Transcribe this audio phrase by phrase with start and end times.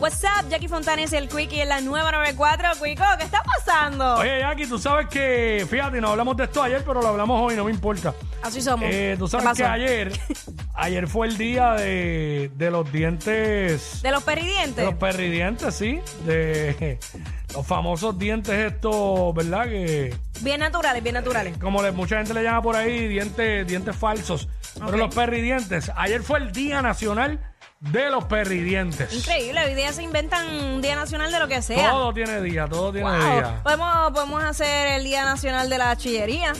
[0.00, 2.68] What's up, Jackie Fontanes y el Quickie en la nueva 94.
[2.84, 4.14] Quico, ¿qué está pasando?
[4.18, 7.56] Oye, Jackie, tú sabes que, fíjate, no hablamos de esto ayer, pero lo hablamos hoy,
[7.56, 8.14] no me importa.
[8.40, 8.88] Así somos.
[8.88, 10.12] Eh, tú ¿Qué sabes que ayer,
[10.74, 14.84] ayer fue el día de, de los dientes, ¿De los de peridientes?
[14.84, 17.00] los perridientes, sí, de
[17.54, 19.64] los famosos dientes estos, ¿verdad?
[19.64, 21.58] Que Bien naturales, bien naturales.
[21.58, 24.48] como le- mucha gente le llama por ahí dientes, dientes falsos.
[24.78, 27.40] Pero los perridientes, ayer fue el Día Nacional
[27.80, 29.12] de los Perridientes.
[29.12, 31.90] Increíble, hoy día se inventan un día nacional de lo que sea.
[31.90, 33.20] Todo tiene día, todo tiene Wow.
[33.20, 33.60] día.
[33.62, 36.52] Podemos, podemos hacer el Día Nacional de la Chillería.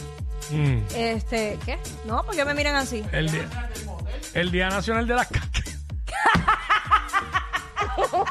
[0.50, 0.78] Mm.
[0.94, 1.78] Este, ¿qué?
[2.06, 3.04] No, porque me miran así.
[3.12, 3.48] El día,
[4.34, 5.50] el día Nacional de las Cacas.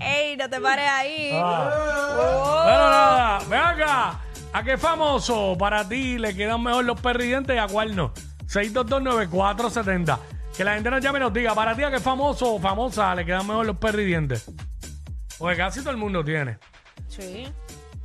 [0.00, 1.30] Ey, no te pares ahí.
[1.34, 1.70] Ah.
[2.64, 4.18] Bueno, nada, ven acá.
[4.52, 8.12] ¿A qué famoso para ti le quedan mejor los perridientes y a cuál no?
[8.48, 10.18] 6229470.
[10.56, 13.14] Que la gente nos llame y nos diga, para ti a qué famoso o famosa
[13.14, 14.50] le quedan mejor los perridientes.
[15.38, 16.58] Porque casi todo el mundo tiene.
[17.08, 17.46] Sí.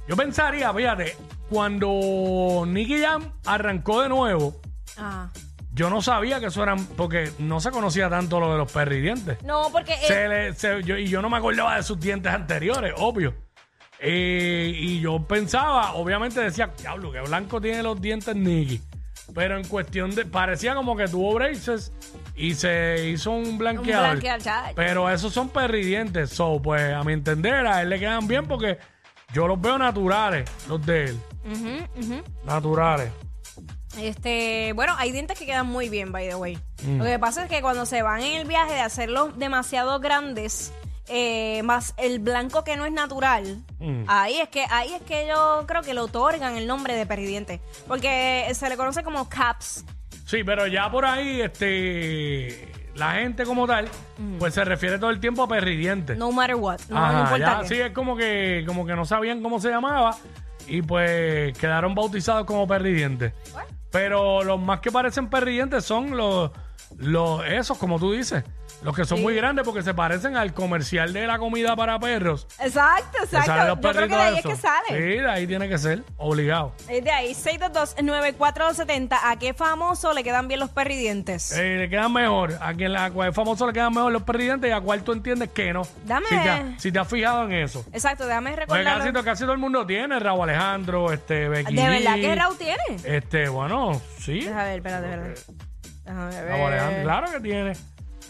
[0.07, 1.17] Yo pensaría, fíjate,
[1.49, 4.59] cuando Nicky Jam arrancó de nuevo,
[4.97, 5.29] Ah.
[5.73, 9.43] yo no sabía que eso eran, porque no se conocía tanto lo de los perridientes.
[9.43, 12.93] No, porque Se le- se- yo- y yo no me acordaba de sus dientes anteriores,
[12.97, 13.35] obvio.
[13.99, 18.81] Eh, y yo pensaba, obviamente decía, diablo, que blanco tiene los dientes Nicky.
[19.35, 21.91] Pero en cuestión de, parecía como que tuvo braces
[22.37, 24.11] y se hizo un blanqueador.
[24.11, 24.73] blanqueador, chacho.
[24.75, 26.29] Pero esos son perridientes.
[26.29, 28.77] So, pues a mi entender, a él le quedan bien porque
[29.33, 31.19] yo los veo naturales, los de él.
[32.45, 33.11] Naturales.
[33.97, 36.57] Este, bueno, hay dientes que quedan muy bien, by the way.
[36.83, 36.99] Mm.
[36.99, 40.71] Lo que pasa es que cuando se van en el viaje de hacerlos demasiado grandes,
[41.07, 44.03] eh, más el blanco que no es natural, Mm.
[44.07, 47.59] ahí es que ahí es que yo creo que le otorgan el nombre de perdidiente,
[47.87, 49.83] porque se le conoce como caps.
[50.27, 53.87] Sí, pero ya por ahí, este, la gente como tal,
[54.37, 56.17] pues se refiere todo el tiempo a perridientes.
[56.17, 57.67] No matter what, no, Ajá, no importa ya, qué.
[57.69, 60.17] sí, es como que, como que no sabían cómo se llamaba
[60.67, 63.31] y pues quedaron bautizados como perridientes.
[63.89, 66.51] Pero los más que parecen perridientes son los,
[66.97, 68.43] los esos, como tú dices,
[68.83, 69.23] los que son Sí.
[69.23, 72.45] muy grandes porque se parecen al comercial de la comida para perros.
[72.59, 73.45] Exacto, que exacto.
[73.47, 74.51] salen los Yo creo que de perritos ahí es esos.
[74.51, 74.87] que sale.
[74.89, 76.73] Sí, de ahí tiene que ser, obligado.
[76.87, 79.17] Es de ahí, 622-9470.
[79.23, 81.51] ¿A qué famoso le quedan bien los perridientes?
[81.53, 82.57] Eh, le quedan mejor.
[82.61, 85.73] A quien la, famoso le quedan mejor los perridientes y a cuál tú entiendes que
[85.73, 85.81] no.
[86.05, 86.27] Dame.
[86.27, 87.83] Si te, ha- si te has fijado en eso.
[87.93, 88.97] Exacto, déjame Porque recordar.
[88.99, 92.57] casi, to- casi todo el mundo tiene, Raúl Alejandro, este, Becky ¿De verdad que Raúl
[92.57, 92.83] tiene?
[93.03, 94.41] Este, bueno, sí.
[94.41, 95.41] Déjame ver, espérate, espérate.
[96.07, 96.45] Déjame ver.
[96.47, 97.73] Raúl Alejandro, claro que tiene.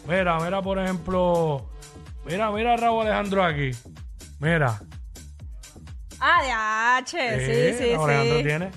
[0.07, 1.69] Mira, mira, por ejemplo.
[2.25, 3.71] Mira, mira a Raúl Alejandro aquí.
[4.39, 4.79] Mira.
[6.19, 6.51] Ah, de
[7.03, 8.43] H, Eh, sí, sí, Raúl Alejandro sí.
[8.43, 8.71] tiene.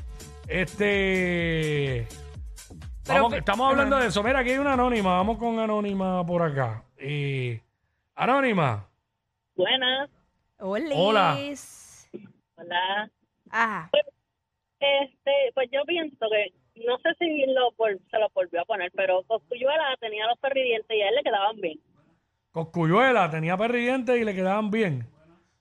[0.48, 2.06] Este.
[3.06, 4.22] Pero vamos, estamos hablando de eso.
[4.22, 5.16] Mira, aquí hay una anónima.
[5.16, 6.84] Vamos con anónima por acá.
[7.00, 7.58] Y.
[8.14, 8.86] Anónima.
[9.56, 10.10] Buenas,
[10.58, 10.94] Hola.
[10.94, 11.38] Hola.
[12.56, 13.10] hola.
[13.50, 13.90] Ajá.
[14.78, 17.72] Este, pues yo pienso que, no sé si lo
[18.10, 21.60] se lo volvió a poner, pero Coscuyuela tenía los perridientes y a él le quedaban
[21.60, 21.80] bien.
[22.52, 25.06] Coscuyuela tenía perridientes y le quedaban bien.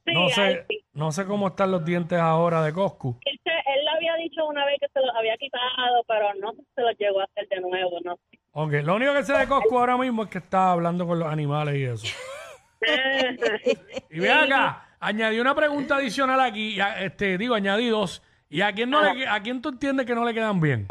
[0.05, 0.83] Sí, no él sé, sí.
[0.93, 3.17] no sé cómo están los dientes ahora de Coscu.
[3.25, 6.57] Él, él le había dicho una vez que se los había quitado, pero no sé
[6.57, 8.39] si se los llegó a hacer de nuevo, no sé.
[8.51, 11.27] Ok, lo único que sé de Coscu ahora mismo es que está hablando con los
[11.27, 12.07] animales y eso.
[14.09, 18.23] Y ve acá, añadí una pregunta adicional aquí, este, digo, añadí dos.
[18.49, 20.87] ¿Y a quién, no le, a quién tú entiendes que no le quedan bien?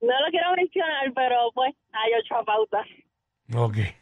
[0.00, 2.86] No lo quiero mencionar, pero pues hay ocho pautas.
[3.54, 3.76] Ok.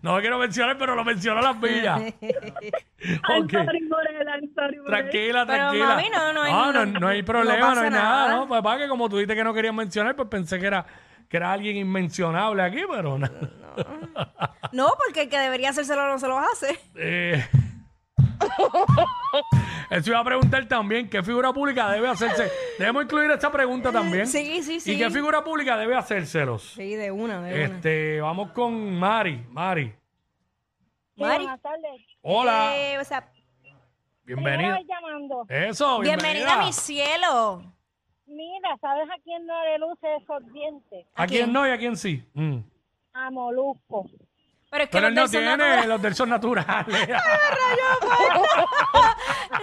[0.00, 2.00] No lo quiero mencionar, pero lo mencionó las villas.
[2.00, 2.14] I'm
[3.44, 3.52] Ok.
[3.52, 4.86] sorry, Morela, I'm sorry, Morela.
[4.86, 5.86] Tranquila, Pero, tranquila.
[5.88, 8.36] mami, no, no hay- no, no- no hay problema, no, hay nada, nada.
[8.36, 8.48] ¿no?
[8.48, 10.86] Pues para que como tú dijiste que no querías mencionar, pues pensé que era,
[11.28, 13.28] que era alguien inmencionable aquí, pero no.
[14.72, 16.78] No, porque el que debería hacérselo no se los hace.
[16.96, 17.44] Eh,
[19.90, 22.50] Eso iba a preguntar también, ¿qué figura pública debe hacerse?
[22.78, 24.26] Debemos incluir esta pregunta también.
[24.26, 24.92] Sí, sí, sí.
[24.94, 26.62] ¿Y qué figura pública debe hacérselos?
[26.74, 27.76] Sí, de una, de una.
[27.76, 29.44] Este, vamos con Mari.
[29.50, 29.92] Mari,
[31.16, 31.44] Mari.
[31.44, 32.00] buenas tardes.
[32.22, 33.28] hola, Eh, o sea,
[34.24, 34.78] bienvenida.
[34.86, 35.44] Llamando.
[35.48, 36.32] Eso, bienvenida.
[36.32, 37.62] bienvenida a mi cielo.
[38.26, 41.04] Mira, ¿sabes a quién no le luce esos dientes?
[41.16, 41.52] ¿A ¿A quién quién?
[41.52, 42.22] no y a quién sí?
[42.34, 42.58] Mm.
[43.12, 44.06] A Molusco.
[44.70, 45.88] Pero es que Pero él no los del son tiene, naturales.
[45.88, 47.08] los del son naturales.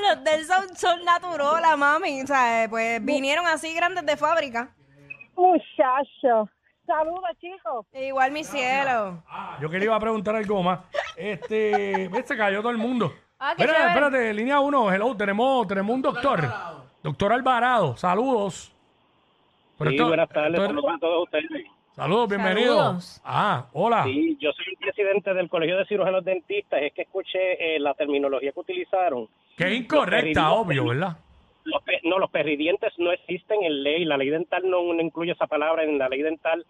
[0.01, 2.21] Los del son, son naturola, mami.
[2.21, 4.69] O sea, eh, pues vinieron así grandes de fábrica.
[5.35, 6.49] Muchacho.
[6.85, 7.85] Saludos, chicos.
[7.93, 9.23] Igual mi cielo.
[9.59, 10.79] Yo quería iba a preguntar algo más.
[11.15, 13.13] Este, ve, se cayó todo el mundo.
[13.39, 13.87] Ah, qué chévere.
[13.87, 16.47] espérate, línea 1, hello, tenemos, tenemos un doctor.
[17.03, 18.73] Doctor Alvarado, saludos.
[19.77, 21.65] Pero Sí, esto- buenas tardes, esto es- saludos a todos ustedes.
[21.97, 22.77] Saludos, bienvenido.
[22.77, 23.21] Saludos.
[23.25, 24.03] Ah, hola.
[24.03, 26.79] Sí, yo soy el presidente del Colegio de Cirujanos Dentistas.
[26.83, 29.27] Es que escuché eh, la terminología que utilizaron.
[29.57, 31.17] Que es incorrecta, obvio, ¿verdad?
[31.63, 34.05] Los no, los perridientes no existen en ley.
[34.05, 36.63] La ley dental no, no incluye esa palabra en la ley dental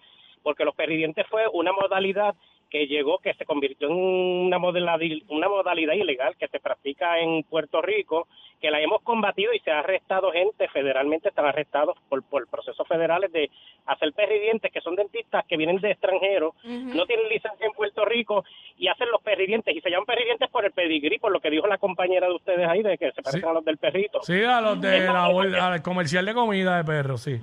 [0.43, 2.33] porque los perridientes fue una modalidad
[2.69, 4.99] que llegó, que se convirtió en una modalidad,
[5.29, 8.27] una modalidad ilegal que se practica en Puerto Rico,
[8.59, 12.87] que la hemos combatido y se ha arrestado gente, federalmente están arrestados por, por procesos
[12.87, 13.49] federales de
[13.85, 18.43] hacer perridientes, que son dentistas que vienen de extranjeros, no tienen licencia en Puerto Rico
[18.77, 21.67] y hacen los perridientes, y se llaman perridientes por el pedigrí, por lo que dijo
[21.67, 23.47] la compañera de ustedes ahí, de que se parecen Sí.
[23.47, 24.21] a los del perrito.
[24.23, 27.39] Sí, a los de la al comercial de comida de perro, sí.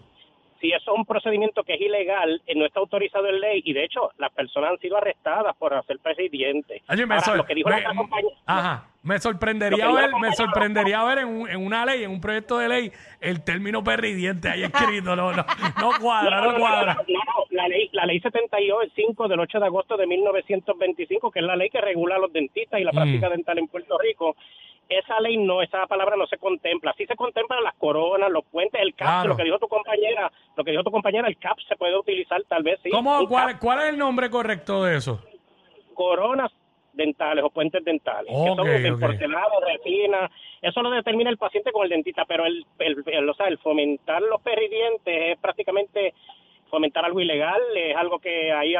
[0.64, 3.74] Si eso es un procedimiento que es ilegal, eh, no está autorizado en ley y
[3.74, 6.80] de hecho las personas han sido arrestadas por hacer presidente.
[6.88, 11.04] Oye, me, Ahora, sor- lo que dijo me- compañía- ajá, me sorprendería ver, me sorprendería
[11.04, 14.62] ver en, un- en una ley, en un proyecto de ley, el término perridiente ahí
[14.62, 15.44] escrito, no, no,
[15.80, 16.94] no cuadra, no cuadra.
[16.94, 21.44] no, no, la ley, la ley 75 del 8 de agosto de 1925, que es
[21.44, 22.96] la ley que regula a los dentistas y la Mm.
[22.96, 24.34] práctica dental en Puerto Rico,
[24.88, 26.94] esa ley no, esa palabra no se contempla.
[26.96, 29.28] Sí se contemplan las coronas, los puentes, el CAP, Claro.
[29.30, 32.42] lo que dijo tu compañera, lo que dijo tu compañera, el CAP se puede utilizar
[32.48, 32.90] tal vez, sí.
[32.90, 35.20] ¿Cómo, cuál, ¿Cuál es el nombre correcto de eso?
[35.94, 36.50] coronas
[36.92, 39.00] dentales o puentes dentales, Ok, que son de ok.
[39.00, 40.30] porcelana, resina,
[40.62, 43.58] eso lo determina el paciente con el dentista, pero el, el, el- o sea, el
[43.58, 46.14] fomentar los perridientes es prácticamente
[46.70, 48.74] fomentar algo ilegal, es algo que ahí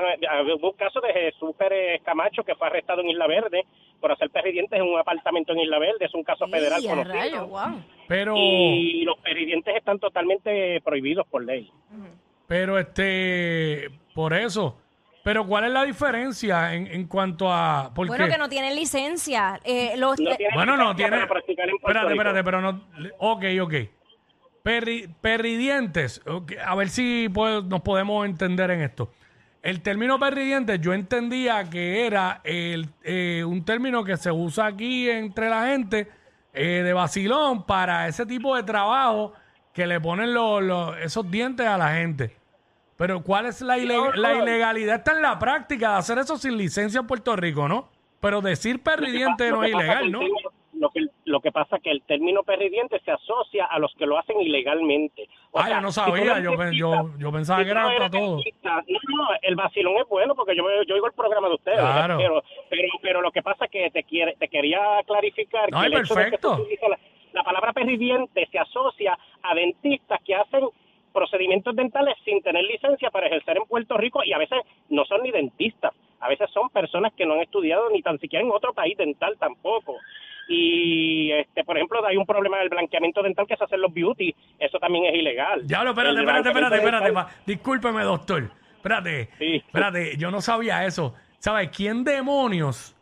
[0.57, 3.65] hubo un caso de Jesús Pérez Camacho que fue arrestado en Isla Verde
[4.05, 6.91] por hacer perridientes en un apartamento en Isla Verde, es un caso federal Y a
[6.91, 7.15] conocido.
[7.15, 7.83] rayos, wow.
[8.07, 11.73] Pero, Y los perridientes están totalmente prohibidos por ley.
[12.47, 14.79] pero este, por eso.
[15.23, 19.59] Pero ¿cuál es la diferencia en, en cuanto a, porque, Bueno, que no tienen licencia.
[19.65, 22.45] Eh, los, No eh, tiene bueno, no licencia tiene, para practicar en Puerto espérate, espérate,
[22.45, 22.85] pero no,
[23.21, 23.75] ok, ok.
[24.63, 26.21] Perri- perridientes,
[26.63, 29.11] a ver si puedo- nos podemos entender en esto.
[29.65, 35.09] El término perridientes yo entendía que era el, eh, un término que se usa aquí
[35.09, 36.07] entre la gente
[36.53, 39.33] eh, de vacilón para ese tipo de trabajo
[39.73, 42.37] que le ponen los- los- esos dientes a la gente.
[42.99, 44.97] Pero ¿cuál es la, ile- la ilegalidad?
[44.97, 47.89] Está en la práctica de hacer eso sin licencia en Puerto Rico, ¿no?
[48.21, 48.81] Pero decir
[49.51, 50.21] Lo no es ilegal, ¿no?
[51.35, 54.41] Lo que, pasa es que el término perridiente se asocia a los que lo hacen
[54.41, 55.29] ilegalmente.
[55.51, 58.39] O Ah, sea, yo no sabía, yo, pensaba si que era para todo.
[58.63, 58.81] No,
[59.17, 61.81] no, el vacilón es bueno porque yo, yo oigo el programa de ustedes.
[61.81, 62.17] Claro.
[62.19, 65.87] Pero, pero, pero lo que pasa es que te, quiere, te quería clarificar No, que
[65.87, 66.67] el hecho de que perfecto.
[66.89, 66.99] la,
[67.33, 70.69] la palabra perridiente se asocia a dentistas que hacen
[71.13, 75.23] procedimientos dentales sin tener licencia para ejercer en Puerto Rico y a veces no son
[75.23, 78.73] ni dentistas, a veces son personas que no han estudiado ni tan siquiera en otro
[78.75, 79.97] país dental tampoco.
[80.49, 83.93] Y, este, por ejemplo, hay un problema del blanqueamiento dental que se hace en los
[83.95, 85.63] beauty, eso también es ilegal.
[85.67, 87.07] Ya, espérate, El espérate, espérate, blanqueamiento espérate.
[87.07, 88.51] dental- Discúlpeme, doctor.
[88.77, 89.31] Espérate.
[89.39, 89.55] Sí.
[89.57, 91.15] Espérate, yo no sabía eso.
[91.39, 92.95] ¿Sabes quién demonios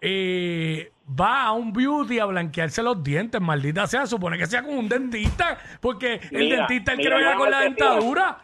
[0.00, 3.40] eh, va a un beauty a blanquearse los dientes?
[3.40, 7.10] Maldita sea, supone que sea con un dentista, porque el Mira, dentista es el que
[7.10, 8.38] mira, no vaya una con la dentadura.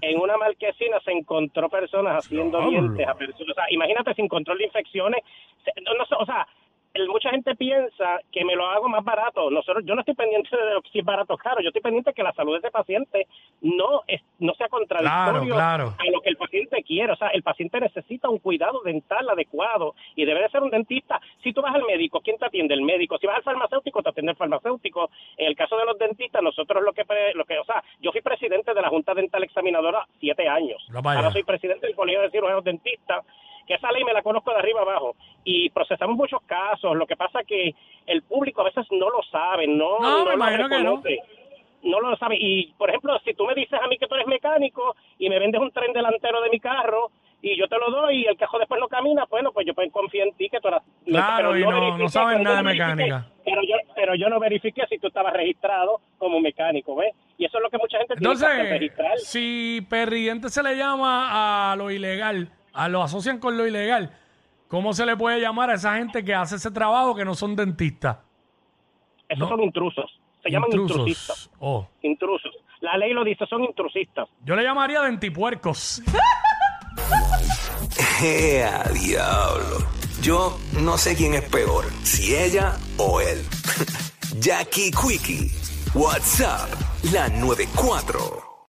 [0.00, 2.80] en una marquesina se encontró personas haciendo Diablo.
[2.80, 3.50] dientes a personas.
[3.50, 5.20] O sea, imagínate sin control de infecciones.
[5.64, 6.46] Se- No, no o sea,
[7.08, 9.50] mucha gente piensa que me lo hago más barato.
[9.50, 11.60] Nosotros, yo no estoy pendiente de si es barato o caro.
[11.62, 13.26] Yo estoy pendiente de que la salud de ese paciente
[13.60, 15.94] no es, no sea contradictorio Claro, claro.
[15.98, 17.12] a lo que el paciente quiere.
[17.12, 21.20] O sea, el paciente necesita un cuidado dental adecuado y debe de ser un dentista.
[21.42, 22.74] Si tú vas al médico, ¿quién te atiende?
[22.74, 23.18] El médico.
[23.18, 25.10] Si vas al farmacéutico, te atiende el farmacéutico.
[25.36, 28.20] En el caso de los dentistas, nosotros lo que, lo que o sea, yo fui
[28.20, 30.86] presidente de la Junta Dental Examinadora siete años.
[30.92, 33.24] Ahora soy presidente del Colegio de Cirujanos Dentistas,
[33.66, 35.14] que esa ley me la conozco de arriba abajo.
[35.44, 36.96] Y procesamos muchos casos.
[36.96, 37.74] Lo que pasa que
[38.06, 40.96] el público a veces no lo sabe, no, No, me lo imagino que no.
[40.96, 41.18] reconoce
[41.84, 42.36] no lo sabe.
[42.38, 45.40] Y, por ejemplo, si tú me dices a mí que tú eres mecánico y me
[45.40, 48.60] vendes un tren delantero de mi carro y yo te lo doy y el cajón
[48.60, 50.84] después no camina, bueno, pues yo pues confío en ti que tú eras...
[51.04, 53.26] Claro, pero y no- pero nada de mecánica.
[53.44, 57.16] Pero yo, pero yo no verifiqué si tú estabas registrado como mecánico, ¿ves?
[57.36, 59.18] Y eso es lo que mucha gente tiene que Entonces, registrar.
[59.18, 64.14] si perridiente se le llama a lo ilegal, a lo asocian con lo ilegal,
[64.68, 67.56] ¿cómo se le puede llamar a esa gente que hace ese trabajo que no son
[67.56, 68.18] dentistas?
[69.28, 69.48] Esos no.
[69.48, 70.20] son intrusos.
[70.42, 71.46] Se llaman intrusistas.
[71.46, 71.50] Intrusos.
[71.60, 71.86] Oh.
[72.02, 72.54] Intrusos.
[72.80, 74.28] La ley lo dice, son intrusistas.
[74.44, 76.02] Yo le llamaría dentipuercos.
[78.22, 79.86] ¡Ea, diablo!
[80.20, 83.38] Yo no sé quién es peor, si ella o él.
[84.40, 85.50] Jackie Quickie,
[85.94, 86.70] WhatsApp,
[87.12, 88.51] la 94.